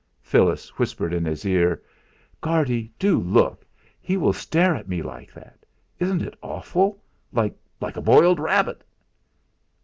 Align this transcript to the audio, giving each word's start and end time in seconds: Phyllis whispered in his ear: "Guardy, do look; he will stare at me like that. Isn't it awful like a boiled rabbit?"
Phyllis 0.23 0.79
whispered 0.79 1.13
in 1.13 1.25
his 1.25 1.45
ear: 1.45 1.79
"Guardy, 2.41 2.91
do 2.97 3.19
look; 3.19 3.63
he 3.99 4.17
will 4.17 4.33
stare 4.33 4.73
at 4.75 4.87
me 4.89 5.03
like 5.03 5.31
that. 5.31 5.59
Isn't 5.99 6.23
it 6.23 6.33
awful 6.41 7.03
like 7.31 7.53
a 7.95 8.01
boiled 8.01 8.39
rabbit?" 8.39 8.83